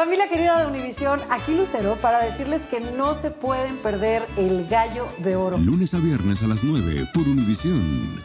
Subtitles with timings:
[0.00, 5.06] Familia querida de Univisión, aquí Lucero para decirles que no se pueden perder el gallo
[5.18, 5.58] de oro.
[5.58, 8.18] Lunes a viernes a las 9 por Univisión.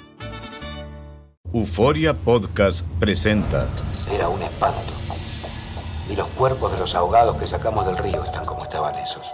[1.54, 3.68] Euforia Podcast presenta.
[4.10, 4.80] Era un espanto.
[6.10, 9.28] Y los cuerpos de los ahogados que sacamos del río están como estaban esos.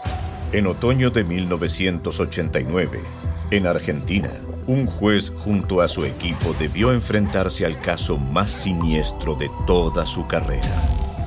[0.52, 3.04] En otoño de 1989,
[3.52, 4.32] en Argentina,
[4.66, 10.26] un juez junto a su equipo debió enfrentarse al caso más siniestro de toda su
[10.26, 11.01] carrera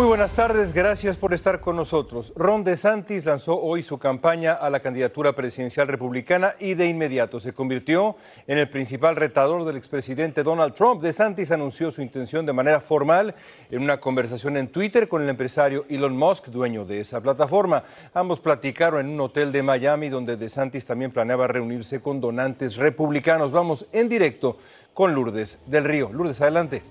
[0.00, 2.32] Muy buenas tardes, gracias por estar con nosotros.
[2.34, 7.52] Ron DeSantis lanzó hoy su campaña a la candidatura presidencial republicana y de inmediato se
[7.52, 11.02] convirtió en el principal retador del expresidente Donald Trump.
[11.02, 13.34] DeSantis anunció su intención de manera formal
[13.70, 17.84] en una conversación en Twitter con el empresario Elon Musk, dueño de esa plataforma.
[18.14, 23.52] Ambos platicaron en un hotel de Miami donde DeSantis también planeaba reunirse con donantes republicanos.
[23.52, 24.56] Vamos en directo
[24.94, 26.10] con Lourdes del Río.
[26.10, 26.82] Lourdes, adelante.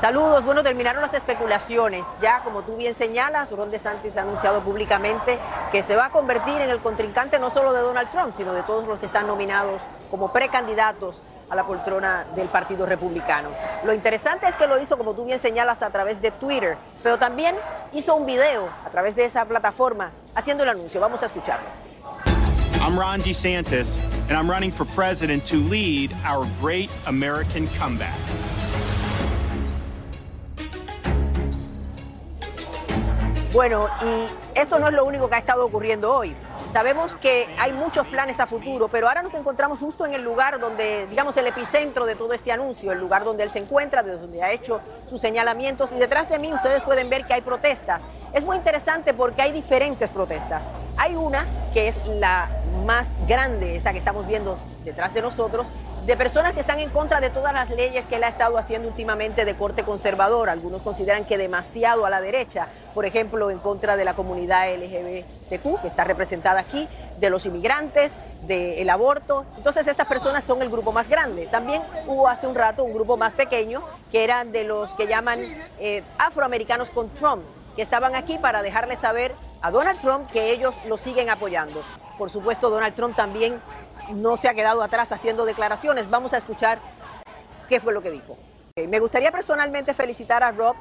[0.00, 0.44] Saludos.
[0.44, 2.06] Bueno, terminaron las especulaciones.
[2.20, 5.38] Ya, como tú bien señalas, Ron DeSantis ha anunciado públicamente
[5.72, 8.62] que se va a convertir en el contrincante no solo de Donald Trump, sino de
[8.62, 13.48] todos los que están nominados como precandidatos a la poltrona del Partido Republicano.
[13.84, 17.18] Lo interesante es que lo hizo, como tú bien señalas, a través de Twitter, pero
[17.18, 17.56] también
[17.92, 21.00] hizo un video a través de esa plataforma haciendo el anuncio.
[21.00, 21.68] Vamos a escucharlo.
[22.82, 28.14] I'm Ron DeSantis, and I'm running for president to lead our great American comeback.
[33.56, 36.36] Bueno, y esto no es lo único que ha estado ocurriendo hoy.
[36.74, 40.60] Sabemos que hay muchos planes a futuro, pero ahora nos encontramos justo en el lugar
[40.60, 44.18] donde, digamos, el epicentro de todo este anuncio, el lugar donde él se encuentra, desde
[44.18, 45.90] donde ha hecho sus señalamientos.
[45.92, 48.02] Y detrás de mí ustedes pueden ver que hay protestas.
[48.34, 50.64] Es muy interesante porque hay diferentes protestas.
[50.98, 52.50] Hay una que es la
[52.84, 55.70] más grande, esa que estamos viendo detrás de nosotros,
[56.06, 58.86] de personas que están en contra de todas las leyes que él ha estado haciendo
[58.86, 60.48] últimamente de corte conservador.
[60.48, 65.80] Algunos consideran que demasiado a la derecha, por ejemplo, en contra de la comunidad LGBTQ,
[65.82, 69.46] que está representada aquí, de los inmigrantes, del aborto.
[69.56, 71.48] Entonces esas personas son el grupo más grande.
[71.48, 75.40] También hubo hace un rato un grupo más pequeño, que eran de los que llaman
[75.80, 77.42] eh, afroamericanos con Trump,
[77.74, 81.82] que estaban aquí para dejarle saber a Donald Trump que ellos lo siguen apoyando.
[82.16, 83.60] Por supuesto, Donald Trump también
[84.14, 86.08] no se ha quedado atrás haciendo declaraciones.
[86.10, 86.78] Vamos a escuchar
[87.68, 88.36] qué fue lo que dijo.
[88.88, 90.76] Me gustaría personalmente felicitar a Rob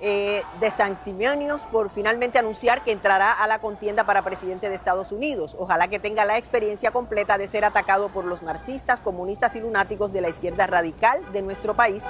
[0.00, 5.12] eh, de Santimonios por finalmente anunciar que entrará a la contienda para presidente de Estados
[5.12, 5.56] Unidos.
[5.58, 10.12] Ojalá que tenga la experiencia completa de ser atacado por los marxistas, comunistas y lunáticos
[10.12, 12.04] de la izquierda radical de nuestro país,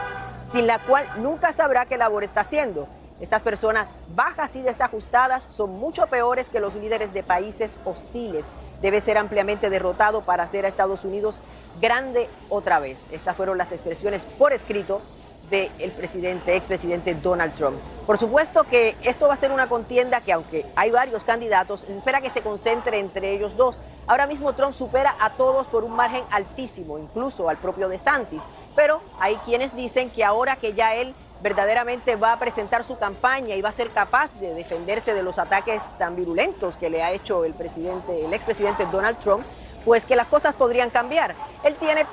[0.51, 2.89] sin la cual nunca sabrá qué labor está haciendo.
[3.25, 8.45] Estas personas bajas y desajustadas son mucho peores que los líderes de países hostiles.
[8.83, 11.39] Debe ser ampliamente derrotado para hacer a Estados Unidos
[11.81, 13.09] grande otra vez.
[13.13, 15.01] Estas fueron las expresiones por escrito
[15.49, 17.79] del presidente, expresidente Donald Trump.
[18.07, 21.97] Por supuesto que esto va a ser una contienda que aunque hay varios candidatos, se
[21.97, 23.79] espera que se concentre entre ellos dos.
[24.07, 28.43] Ahora mismo Trump supera a todos por un margen altísimo, incluso al propio DeSantis.
[28.77, 33.55] Pero hay quienes dicen que ahora que ya él verdaderamente va a presentar su campaña
[33.55, 37.13] y va a ser capaz de defenderse de los ataques tan virulentos que le ha
[37.13, 39.45] hecho el presidente, el expresidente Donald Trump,
[39.85, 41.35] pues que las cosas podrían cambiar.
[41.63, 42.07] Él tiene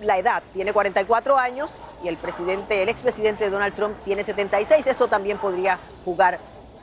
[0.00, 4.86] la edad, tiene 44 años y el presidente, el expresidente Donald Trump tiene 76.
[4.86, 6.38] Eso también podría jugar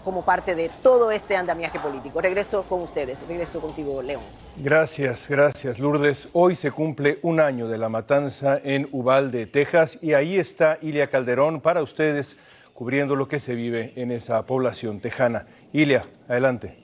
[0.08, 2.22] como parte de todo este andamiaje político.
[2.22, 4.22] Regreso con ustedes, regreso contigo, León.
[4.56, 6.30] Gracias, gracias, Lourdes.
[6.32, 11.10] Hoy se cumple un año de la matanza en Uvalde, Texas, y ahí está Ilia
[11.10, 12.38] Calderón para ustedes
[12.74, 15.46] cubriendo lo que se vive en esa población tejana.
[15.74, 16.78] Ilia, adelante.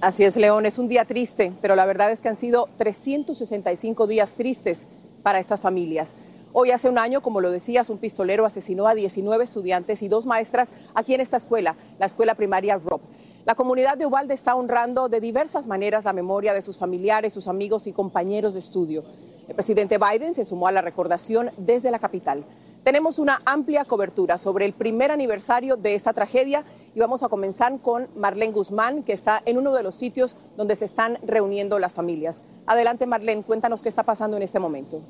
[0.00, 4.08] Así es, León, es un día triste, pero la verdad es que han sido 365
[4.08, 4.88] días tristes
[5.22, 6.16] para estas familias.
[6.54, 10.24] Hoy hace un año, como lo decías, un pistolero asesinó a 19 estudiantes y dos
[10.24, 13.02] maestras aquí en esta escuela, la escuela primaria Rob.
[13.44, 17.48] La comunidad de Ubalde está honrando de diversas maneras la memoria de sus familiares, sus
[17.48, 19.04] amigos y compañeros de estudio.
[19.46, 22.44] El presidente Biden se sumó a la recordación desde la capital.
[22.82, 27.78] Tenemos una amplia cobertura sobre el primer aniversario de esta tragedia y vamos a comenzar
[27.80, 31.92] con Marlene Guzmán, que está en uno de los sitios donde se están reuniendo las
[31.92, 32.42] familias.
[32.66, 35.02] Adelante, Marlene, cuéntanos qué está pasando en este momento.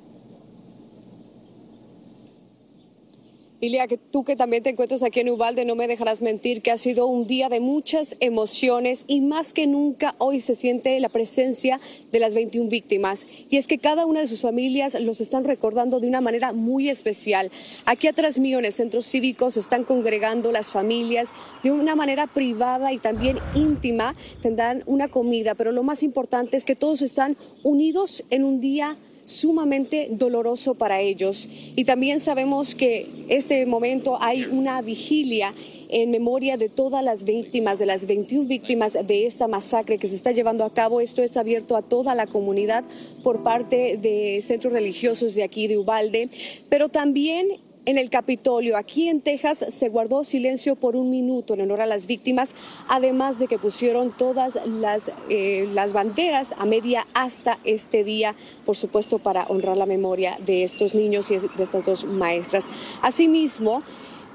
[3.60, 6.70] Ilia, que tú que también te encuentras aquí en Ubalde, no me dejarás mentir que
[6.70, 11.08] ha sido un día de muchas emociones y más que nunca hoy se siente la
[11.08, 11.80] presencia
[12.12, 13.26] de las 21 víctimas.
[13.50, 16.88] Y es que cada una de sus familias los están recordando de una manera muy
[16.88, 17.50] especial.
[17.84, 21.34] Aquí atrás mío en el centro cívico se están congregando las familias
[21.64, 24.14] de una manera privada y también íntima.
[24.40, 28.98] Tendrán una comida, pero lo más importante es que todos están unidos en un día
[29.28, 31.48] sumamente doloroso para ellos.
[31.76, 35.54] Y también sabemos que este momento hay una vigilia
[35.88, 40.16] en memoria de todas las víctimas, de las 21 víctimas de esta masacre que se
[40.16, 41.00] está llevando a cabo.
[41.00, 42.84] Esto es abierto a toda la comunidad
[43.22, 46.28] por parte de centros religiosos de aquí de Ubalde,
[46.68, 48.76] pero también en el Capitolio.
[48.76, 52.54] Aquí en Texas se guardó silencio por un minuto en honor a las víctimas,
[52.86, 58.34] además de que pusieron todas las, eh, las banderas a media hasta este día,
[58.66, 62.66] por supuesto, para honrar la memoria de estos niños y de estas dos maestras.
[63.00, 63.82] Asimismo,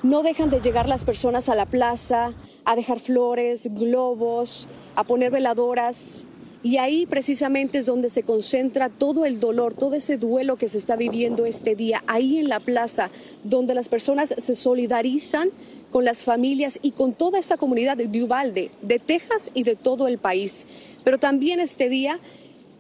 [0.02, 2.34] no dejan de llegar las personas a la plaza
[2.66, 6.26] a dejar flores, globos, a poner veladoras
[6.64, 10.78] y ahí precisamente es donde se concentra todo el dolor, todo ese duelo que se
[10.78, 13.12] está viviendo este día, ahí en la plaza,
[13.44, 15.50] donde las personas se solidarizan
[15.92, 20.08] con las familias y con toda esta comunidad de Uvalde, de Texas y de todo
[20.08, 20.66] el país.
[21.04, 22.22] Pero también este día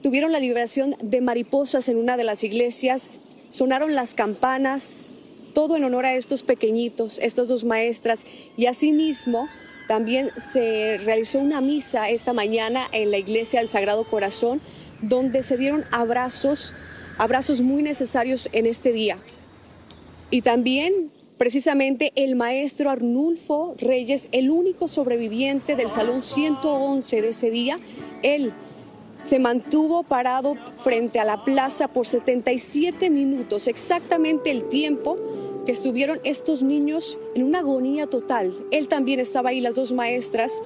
[0.01, 3.19] tuvieron la liberación de mariposas en una de las iglesias,
[3.49, 5.09] sonaron las campanas,
[5.53, 8.21] todo en honor a estos pequeñitos, estas dos maestras,
[8.55, 9.49] y asimismo
[9.87, 14.61] también se realizó una misa esta mañana en la iglesia del Sagrado Corazón,
[15.01, 16.75] donde se dieron abrazos,
[17.17, 19.17] abrazos muy necesarios en este día.
[20.29, 27.51] Y también precisamente el maestro Arnulfo Reyes, el único sobreviviente del Salón 111 de ese
[27.51, 27.79] día,
[28.21, 28.53] él
[29.21, 35.17] se mantuvo parado frente a la plaza por 77 minutos, exactamente el tiempo
[35.65, 38.53] que estuvieron estos niños en una agonía total.
[38.71, 40.61] Él también estaba ahí, las dos maestras,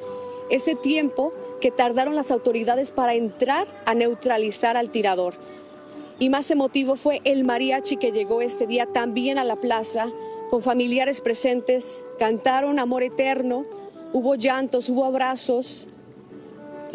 [0.49, 5.35] ese tiempo que tardaron las autoridades para entrar a neutralizar al tirador.
[6.19, 10.11] Y más emotivo fue el mariachi que llegó este día también a la plaza,
[10.49, 13.65] con familiares presentes, cantaron Amor Eterno,
[14.13, 15.89] hubo llantos, hubo abrazos,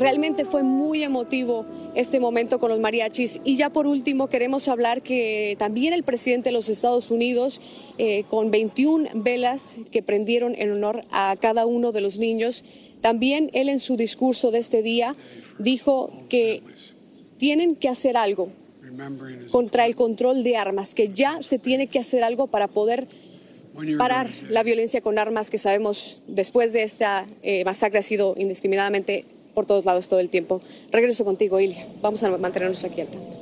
[0.03, 1.65] Realmente fue muy emotivo
[1.95, 3.41] este momento con los mariachis.
[3.45, 7.61] Y ya por último queremos hablar que también el presidente de los Estados Unidos,
[7.99, 12.65] eh, con 21 velas que prendieron en honor a cada uno de los niños,
[13.01, 15.15] también él en su discurso de este día
[15.61, 16.65] dijo que
[17.39, 18.49] tienen que hacer algo
[19.53, 23.07] contra el control de armas, que ya se tiene que hacer algo para poder
[23.99, 29.27] parar la violencia con armas que sabemos después de esta eh, masacre ha sido indiscriminadamente
[29.55, 30.61] por todos lados todo el tiempo.
[30.91, 31.87] Regreso contigo, Ilia.
[32.01, 33.37] Vamos a mantenernos aquí al tanto.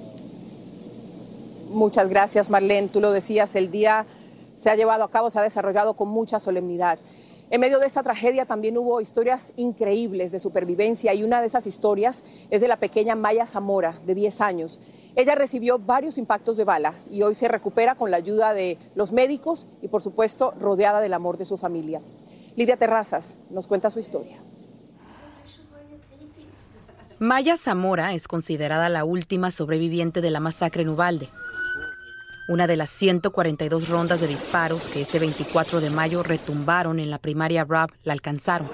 [1.70, 2.88] Muchas gracias, Marlene.
[2.88, 4.06] Tú lo decías, el día
[4.56, 6.98] se ha llevado a cabo, se ha desarrollado con mucha solemnidad.
[7.52, 11.66] En medio de esta tragedia también hubo historias increíbles de supervivencia y una de esas
[11.66, 14.78] historias es de la pequeña Maya Zamora, de 10 años.
[15.16, 19.10] Ella recibió varios impactos de bala y hoy se recupera con la ayuda de los
[19.10, 22.00] médicos y por supuesto rodeada del amor de su familia.
[22.54, 24.38] Lidia Terrazas nos cuenta su historia.
[27.22, 31.28] Maya Zamora es considerada la última sobreviviente de la masacre en Ubalde.
[32.48, 37.18] Una de las 142 rondas de disparos que ese 24 de mayo retumbaron en la
[37.18, 38.70] primaria Rob la alcanzaron.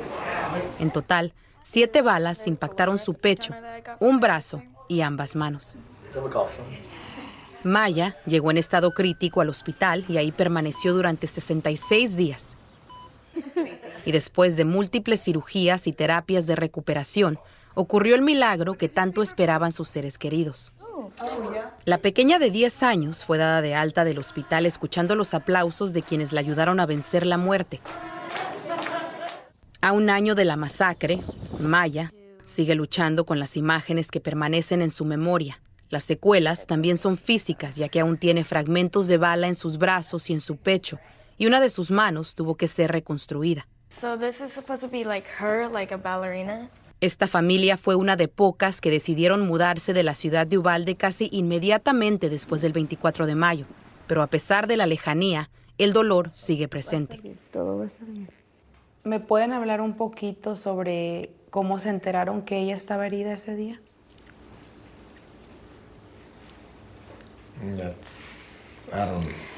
[0.78, 1.32] En total,
[1.64, 3.52] siete balas impactaron su pecho,
[3.98, 5.76] un brazo y ambas manos.
[7.64, 12.56] Maya llegó en estado crítico al hospital y ahí permaneció durante 66 días.
[14.04, 17.40] Y después de múltiples cirugías y terapias de recuperación,
[17.76, 20.72] ocurrió el milagro que tanto esperaban sus seres queridos.
[21.84, 26.02] La pequeña de 10 años fue dada de alta del hospital escuchando los aplausos de
[26.02, 27.80] quienes la ayudaron a vencer la muerte.
[29.82, 31.20] A un año de la masacre,
[31.60, 32.12] Maya
[32.46, 35.60] sigue luchando con las imágenes que permanecen en su memoria.
[35.90, 40.30] Las secuelas también son físicas, ya que aún tiene fragmentos de bala en sus brazos
[40.30, 40.98] y en su pecho,
[41.36, 43.68] y una de sus manos tuvo que ser reconstruida.
[47.02, 51.28] Esta familia fue una de pocas que decidieron mudarse de la ciudad de Ubalde casi
[51.30, 53.66] inmediatamente después del 24 de mayo,
[54.06, 57.20] pero a pesar de la lejanía, el dolor sigue presente.
[59.04, 63.78] ¿Me pueden hablar un poquito sobre cómo se enteraron que ella estaba herida ese día?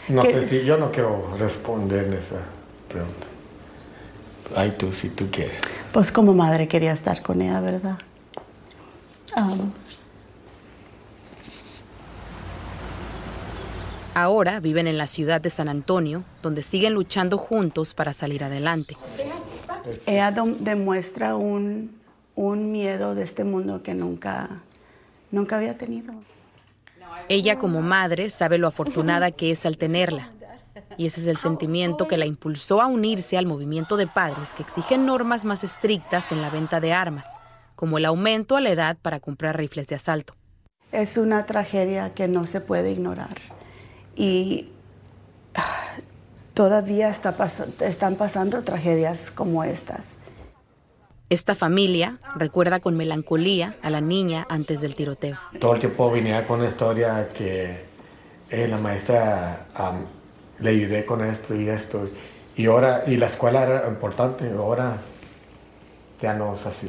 [0.09, 2.41] No sé si yo no quiero responder esa
[2.89, 3.38] pregunta.
[4.55, 5.59] Ay, tú, si tú quieres.
[5.93, 7.99] Pues como madre quería estar con ella, ¿verdad?
[14.15, 18.97] Ahora viven en la ciudad de San Antonio, donde siguen luchando juntos para salir adelante.
[20.07, 21.97] Ella demuestra un,
[22.35, 24.63] un miedo de este mundo que nunca,
[25.31, 26.15] nunca había tenido.
[27.29, 30.33] Ella como madre sabe lo afortunada que es al tenerla.
[30.97, 34.63] Y ese es el sentimiento que la impulsó a unirse al movimiento de padres que
[34.63, 37.29] exigen normas más estrictas en la venta de armas,
[37.77, 40.35] como el aumento a la edad para comprar rifles de asalto.
[40.93, 43.37] Es una tragedia que no se puede ignorar.
[44.17, 44.71] Y
[45.55, 45.97] ah,
[46.55, 47.37] todavía está
[47.81, 50.19] están pasando tragedias como estas.
[51.31, 55.37] Esta familia recuerda con melancolía a la niña antes del tiroteo.
[55.61, 57.85] Todo el tiempo venía con la historia que
[58.49, 59.67] eh, la maestra
[60.61, 62.05] le ayudé con esto y esto.
[62.57, 64.99] Y ahora, y la escuela era importante, ahora
[66.21, 66.89] ya no es así.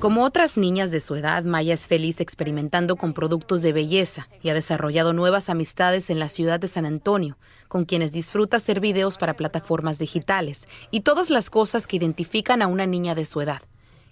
[0.00, 4.48] Como otras niñas de su edad, Maya es feliz experimentando con productos de belleza y
[4.48, 7.36] ha desarrollado nuevas amistades en la ciudad de San Antonio,
[7.68, 12.66] con quienes disfruta hacer videos para plataformas digitales y todas las cosas que identifican a
[12.66, 13.62] una niña de su edad,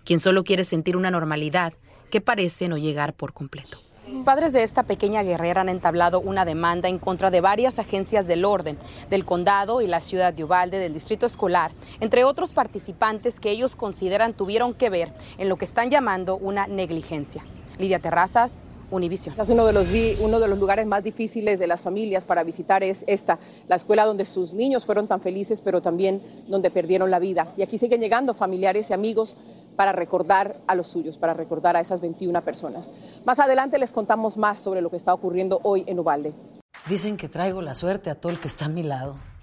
[0.04, 1.72] quien solo quiere sentir una normalidad
[2.10, 3.78] que parece no llegar por completo.
[4.24, 8.44] Padres de esta pequeña guerrera han entablado una demanda en contra de varias agencias del
[8.44, 8.78] orden,
[9.10, 13.76] del condado y la ciudad de Uvalde, del distrito escolar, entre otros participantes que ellos
[13.76, 17.44] consideran tuvieron que ver en lo que están llamando una negligencia.
[17.78, 19.34] Lidia Terrazas, Univision.
[19.50, 19.88] Uno de, los,
[20.20, 24.06] uno de los lugares más difíciles de las familias para visitar es esta, la escuela
[24.06, 27.52] donde sus niños fueron tan felices, pero también donde perdieron la vida.
[27.58, 29.36] Y aquí siguen llegando familiares y amigos
[29.78, 32.90] para recordar a los suyos, para recordar a esas 21 personas.
[33.24, 36.34] Más adelante les contamos más sobre lo que está ocurriendo hoy en Ubalde.
[36.88, 39.14] Dicen que traigo la suerte a todo el que está a mi lado.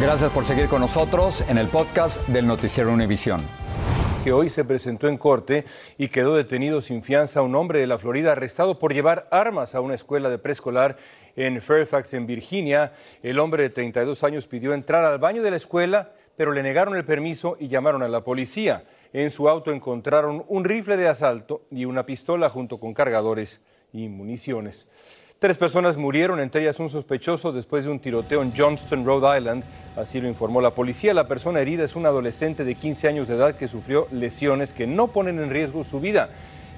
[0.00, 3.40] Gracias por seguir con nosotros en el podcast del Noticiero Univisión.
[4.22, 5.64] Que hoy se presentó en corte
[5.96, 9.80] y quedó detenido sin fianza un hombre de la Florida arrestado por llevar armas a
[9.80, 10.96] una escuela de preescolar
[11.34, 12.92] en Fairfax, en Virginia.
[13.24, 16.94] El hombre de 32 años pidió entrar al baño de la escuela, pero le negaron
[16.94, 18.84] el permiso y llamaron a la policía.
[19.12, 23.60] En su auto encontraron un rifle de asalto y una pistola junto con cargadores
[23.92, 24.86] y municiones.
[25.40, 29.62] Tres personas murieron, entre ellas un sospechoso, después de un tiroteo en Johnston, Rhode Island.
[29.96, 31.14] Así lo informó la policía.
[31.14, 34.88] La persona herida es un adolescente de 15 años de edad que sufrió lesiones que
[34.88, 36.30] no ponen en riesgo su vida.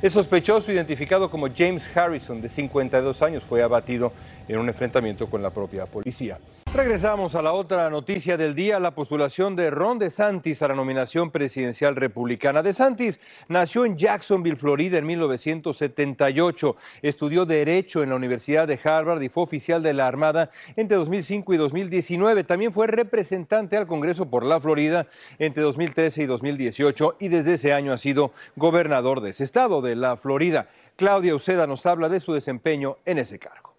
[0.02, 4.12] El sospechoso, identificado como James Harrison, de 52 años, fue abatido
[4.48, 6.38] en un enfrentamiento con la propia policía.
[6.72, 11.30] Regresamos a la otra noticia del día, la postulación de Ron DeSantis a la nominación
[11.30, 12.62] presidencial republicana.
[12.62, 16.76] DeSantis nació en Jacksonville, Florida, en 1978.
[17.02, 21.52] Estudió Derecho en la Universidad de Harvard y fue oficial de la Armada entre 2005
[21.52, 22.44] y 2019.
[22.44, 25.08] También fue representante al Congreso por la Florida
[25.40, 30.16] entre 2013 y 2018 y desde ese año ha sido gobernador de ese estado la
[30.16, 30.68] Florida.
[30.96, 33.74] Claudia Uceda nos habla de su desempeño en ese cargo.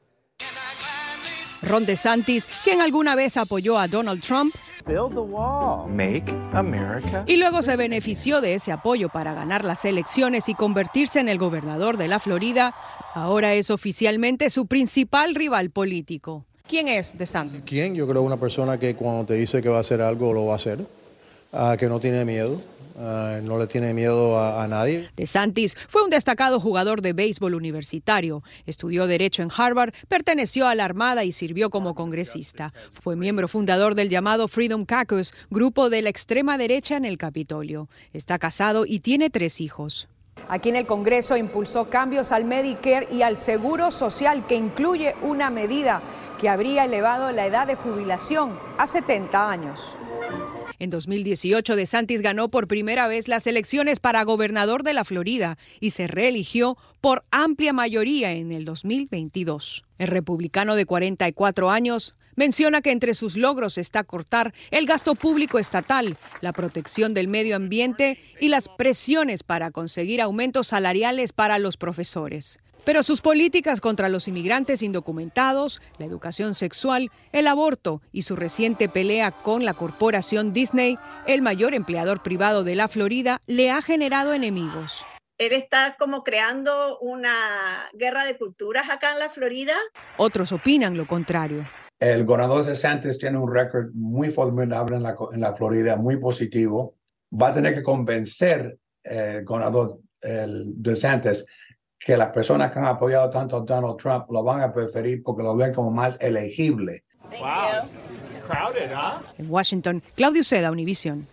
[1.61, 4.53] Ron DeSantis, quien alguna vez apoyó a Donald Trump,
[7.27, 11.37] y luego se benefició de ese apoyo para ganar las elecciones y convertirse en el
[11.37, 12.73] gobernador de la Florida,
[13.13, 16.45] ahora es oficialmente su principal rival político.
[16.67, 17.65] ¿Quién es DeSantis?
[17.65, 17.95] ¿Quién?
[17.95, 20.53] Yo creo una persona que cuando te dice que va a hacer algo, lo va
[20.53, 20.79] a hacer,
[21.53, 22.61] ah, que no tiene miedo,
[22.97, 25.09] Ah, no le tiene miedo a, a, nadie.
[25.15, 28.43] DeSantis fue un destacado jugador de béisbol universitario.
[28.65, 32.73] Estudió Derecho en Harvard, perteneció a la Armada y sirvió como congresista.
[32.93, 37.89] Fue miembro fundador del llamado Freedom Caucus, grupo de la extrema derecha en el Capitolio.
[38.13, 40.07] Está casado y tiene tres hijos.
[40.49, 45.49] Aquí en el Congreso impulsó cambios al Medicare y al Seguro Social, que incluye una
[45.49, 46.01] medida
[46.39, 49.97] que habría elevado la edad de jubilación a 70 años.
[50.81, 55.91] En 2018, DeSantis ganó por primera vez las elecciones para gobernador de la Florida y
[55.91, 59.85] se reeligió por amplia mayoría en el 2022.
[59.99, 65.59] El republicano de 44 años menciona que entre sus logros está cortar el gasto público
[65.59, 71.77] estatal, la protección del medio ambiente y las presiones para conseguir aumentos salariales para los
[71.77, 72.59] profesores.
[72.83, 78.89] Pero sus políticas contra los inmigrantes indocumentados, la educación sexual, el aborto y su reciente
[78.89, 80.97] pelea con la corporación Disney,
[81.27, 85.05] el mayor empleador privado de la Florida, le ha generado enemigos.
[85.37, 89.75] Él está como creando una guerra de culturas acá en la Florida.
[90.17, 91.67] Otros opinan lo contrario.
[91.99, 96.17] El gobernador de Santos tiene un récord muy formidable en la, en la Florida, muy
[96.17, 96.95] positivo.
[97.31, 101.45] Va a tener que convencer el gobernador el de Santos
[102.03, 105.43] que las personas que han apoyado tanto a Donald Trump lo van a preferir porque
[105.43, 107.03] lo ven como más elegible.
[109.37, 111.27] En Washington, Claudio Seda, Univision.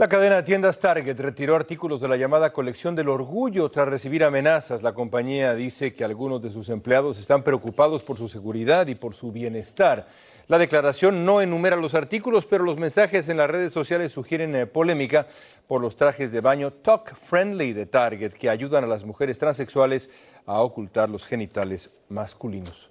[0.00, 4.24] La cadena de tiendas Target retiró artículos de la llamada colección del orgullo tras recibir
[4.24, 4.82] amenazas.
[4.82, 9.12] La compañía dice que algunos de sus empleados están preocupados por su seguridad y por
[9.12, 10.08] su bienestar.
[10.48, 14.64] La declaración no enumera los artículos, pero los mensajes en las redes sociales sugieren eh,
[14.64, 15.26] polémica
[15.68, 20.10] por los trajes de baño talk friendly de Target que ayudan a las mujeres transexuales
[20.46, 22.88] a ocultar los genitales masculinos.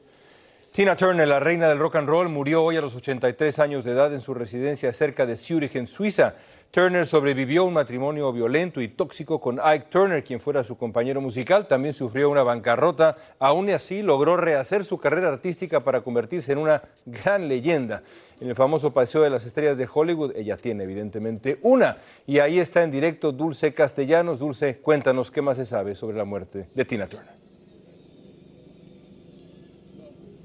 [0.71, 3.91] Tina Turner, la reina del rock and roll, murió hoy a los 83 años de
[3.93, 6.35] edad en su residencia cerca de Zurich, en Suiza.
[6.71, 11.19] Turner sobrevivió a un matrimonio violento y tóxico con Ike Turner, quien fuera su compañero
[11.19, 11.67] musical.
[11.67, 13.17] También sufrió una bancarrota.
[13.39, 18.03] Aún así, logró rehacer su carrera artística para convertirse en una gran leyenda.
[18.39, 21.97] En el famoso Paseo de las Estrellas de Hollywood, ella tiene evidentemente una.
[22.27, 24.37] Y ahí está en directo Dulce Castellanos.
[24.37, 27.38] Dulce, cuéntanos qué más se sabe sobre la muerte de Tina Turner.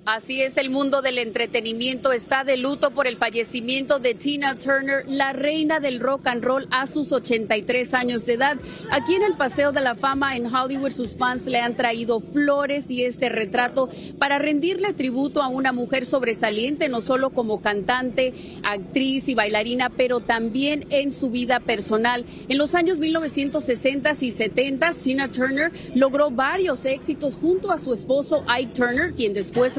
[0.07, 5.03] Así es, el mundo del entretenimiento está de luto por el fallecimiento de Tina Turner,
[5.07, 8.59] la reina del rock and roll a sus 83 años de edad.
[8.91, 12.91] Aquí en el Paseo de la Fama en Hollywood sus fans le han traído flores
[12.91, 19.27] y este retrato para rendirle tributo a una mujer sobresaliente, no solo como cantante, actriz
[19.29, 22.27] y bailarina, pero también en su vida personal.
[22.51, 28.45] En los años 1960 y 70, Tina Turner logró varios éxitos junto a su esposo
[28.49, 29.75] Ike Turner, quien después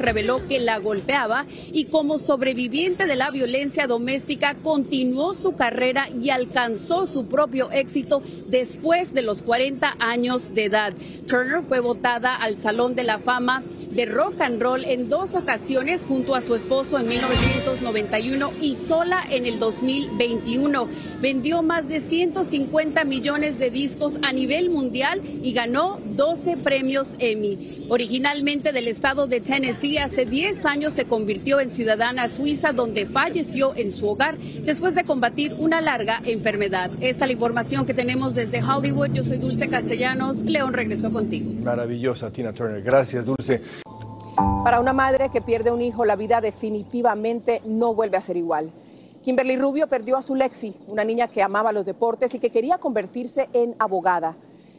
[0.48, 7.06] que la golpeaba y como sobreviviente de la violencia doméstica continuó su carrera y alcanzó
[7.06, 10.94] su propio éxito después de los 40 años de edad.
[11.28, 16.06] Turner fue votada al Salón de la Fama de Rock and Roll en dos ocasiones
[16.08, 20.88] junto a su esposo en 1991 y sola en el 2021.
[21.22, 27.86] Vendió más de 150 millones de discos a nivel mundial y ganó 12 premios Emmy.
[27.90, 33.76] Originalmente del estado de Tennessee, hace 10 años se convirtió en ciudadana suiza donde falleció
[33.76, 36.92] en su hogar después de combatir una larga enfermedad.
[37.02, 39.14] Esta es la información que tenemos desde Hollywood.
[39.14, 40.38] Yo soy Dulce Castellanos.
[40.38, 41.52] León regresó contigo.
[41.64, 42.84] Maravillosa, Tina Turner.
[42.84, 43.62] Gracias, Dulce.
[44.64, 48.72] Para una madre que pierde un hijo, la vida definitivamente no vuelve a ser igual.
[49.24, 52.78] Kimberly Rubio perdió a su Lexi, una niña que amaba los deportes y que quería
[52.78, 54.36] convertirse en abogada.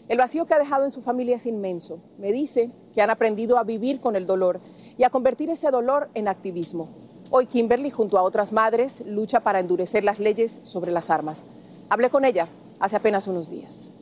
[0.09, 2.01] El vacío que ha dejado en su familia es inmenso.
[2.19, 4.61] Me dice que han aprendido a vivir con el dolor
[4.97, 6.91] y a convertir ese dolor en activismo.
[7.31, 11.45] Hoy Kimberly, junto a otras madres, lucha para endurecer las leyes sobre las armas.
[11.89, 13.93] Hablé con ella hace apenas unos días.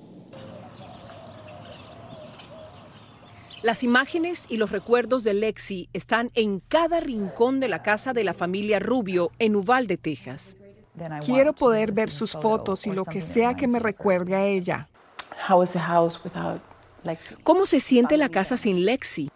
[3.62, 8.24] Las imágenes y los recuerdos de Lexi están en cada rincón de la casa de
[8.24, 10.54] la familia Rubio en Uvalde, Texas.
[11.24, 14.90] Quiero poder ver sus fotos y lo que sea que me recuerde a ella.
[17.42, 19.30] ¿Cómo se siente la casa sin Lexi?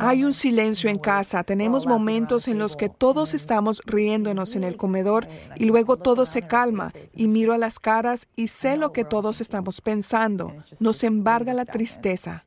[0.00, 1.44] Hay un silencio en casa.
[1.44, 6.42] Tenemos momentos en los que todos estamos riéndonos en el comedor y luego todo se
[6.42, 10.54] calma y miro a las caras y sé lo que todos estamos pensando.
[10.78, 12.44] Nos embarga la tristeza.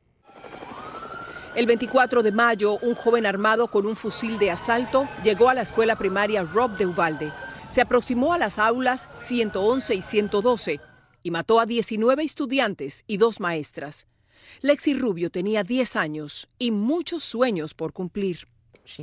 [1.56, 5.62] El 24 de mayo, un joven armado con un fusil de asalto llegó a la
[5.62, 7.32] escuela primaria Rob de Uvalde.
[7.68, 10.80] Se aproximó a las aulas 111 y 112
[11.22, 14.06] y mató a 19 estudiantes y dos maestras.
[14.62, 18.46] Lexi Rubio tenía 10 años y muchos sueños por cumplir.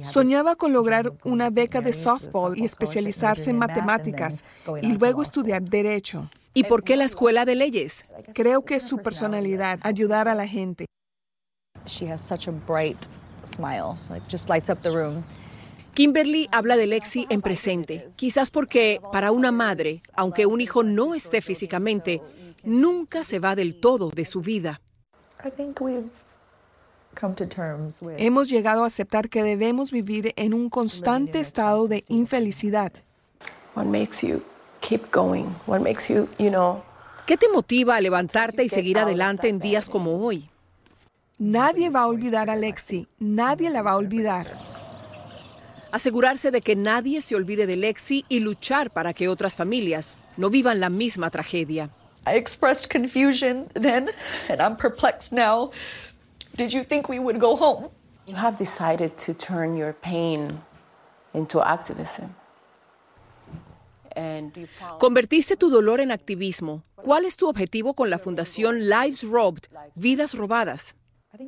[0.03, 4.45] Soñaba con lograr una beca de softball y especializarse en matemáticas
[4.81, 6.29] y luego estudiar derecho.
[6.53, 8.05] ¿Y por qué la escuela de leyes?
[8.33, 10.85] Creo que es su personalidad, ayudar a la gente.
[15.93, 21.13] Kimberly habla de Lexi en presente, quizás porque para una madre, aunque un hijo no
[21.13, 22.21] esté físicamente,
[22.63, 24.81] nunca se va del todo de su vida.
[28.17, 32.91] Hemos llegado a aceptar que debemos vivir en un constante estado de infelicidad.
[37.27, 40.49] ¿Qué te motiva a levantarte y seguir adelante en días como hoy?
[41.37, 44.72] Nadie va a olvidar a Lexi, nadie la va a olvidar.
[45.93, 50.49] Asegurarse de que nadie se olvide de Lexi y luchar para que otras familias no
[50.49, 51.91] vivan la misma tragedia.
[52.25, 54.09] I expressed confusion then,
[54.49, 55.69] and I'm perplexed now.
[56.55, 57.89] Did you think we would go home?
[58.25, 60.61] You have decided to turn your pain
[61.31, 62.33] into activism.
[64.99, 66.81] Convertiste tu dolor en activismo.
[66.95, 70.95] ¿Cuál es tu objetivo con la fundación Lives Robbed, Vidas Robadas?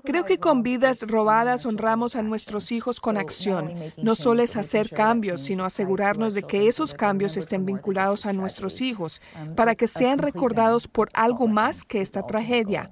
[0.04, 3.72] Creo que con vidas robadas honramos a nuestros hijos con acción.
[3.98, 8.82] No solo es hacer cambios, sino asegurarnos de que esos cambios estén vinculados a nuestros
[8.82, 9.22] hijos,
[9.56, 12.90] para que sean recordados por algo más que esta tragedia.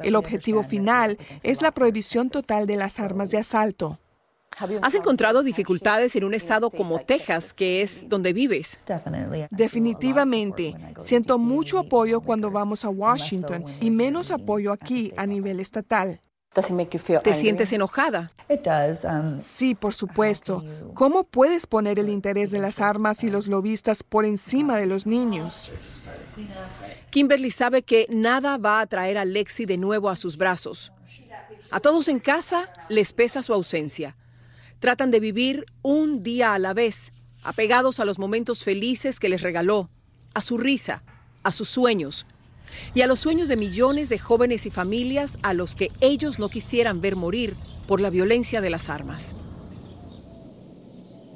[0.00, 3.98] El objetivo final es la prohibición total de las armas de asalto.
[4.82, 8.78] ¿Has encontrado dificultades en un estado como Texas, que es donde vives?
[9.50, 10.74] Definitivamente.
[11.00, 16.20] Siento mucho apoyo cuando vamos a Washington y menos apoyo aquí a nivel estatal.
[17.22, 18.30] ¿Te sientes enojada?
[19.42, 20.64] Sí, por supuesto.
[20.94, 25.06] ¿Cómo puedes poner el interés de las armas y los lobistas por encima de los
[25.06, 25.72] niños?
[27.10, 30.92] Kimberly sabe que nada va a traer a Lexi de nuevo a sus brazos.
[31.70, 34.16] A todos en casa les pesa su ausencia.
[34.78, 37.12] Tratan de vivir un día a la vez,
[37.42, 39.90] apegados a los momentos felices que les regaló,
[40.34, 41.02] a su risa,
[41.42, 42.26] a sus sueños
[42.94, 46.48] y a los sueños de millones de jóvenes y familias a los que ellos no
[46.48, 47.56] quisieran ver morir
[47.86, 49.36] por la violencia de las armas.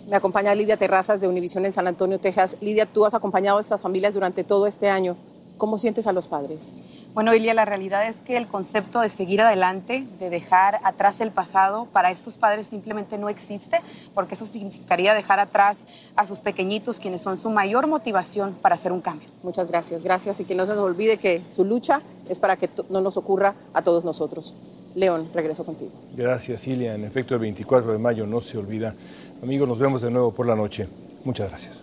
[0.09, 2.57] Me acompaña Lidia Terrazas de Univisión en San Antonio, Texas.
[2.63, 5.19] Lidia, tú has acompañado a estas familias durante todo este año.
[5.59, 6.73] ¿Cómo sientes a los padres?
[7.15, 11.33] Bueno, Ilia, la realidad es que el concepto de seguir adelante, de dejar atrás el
[11.33, 13.81] pasado, para estos padres simplemente no existe,
[14.15, 18.93] porque eso significaría dejar atrás a sus pequeñitos, quienes son su mayor motivación para hacer
[18.93, 19.29] un cambio.
[19.43, 20.39] Muchas gracias, gracias.
[20.39, 23.55] Y que no se nos olvide que su lucha es para que no nos ocurra
[23.75, 24.55] a todos nosotros.
[24.95, 25.91] León, regreso contigo.
[26.17, 26.95] Gracias, Ilia.
[26.95, 28.95] En efecto, el 24 de mayo no se olvida.
[29.43, 30.89] Amigos, nos vemos de nuevo por la noche.
[31.25, 31.83] Muchas gracias.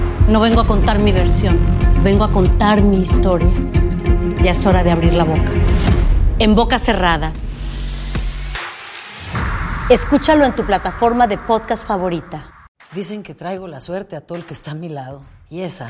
[0.29, 1.57] No vengo a contar mi versión,
[2.03, 3.49] vengo a contar mi historia.
[4.41, 5.51] Ya es hora de abrir la boca.
[6.39, 7.33] En boca cerrada.
[9.89, 12.67] Escúchalo en tu plataforma de podcast favorita.
[12.93, 15.21] Dicen que traigo la suerte a todo el que está a mi lado.
[15.49, 15.89] Y esa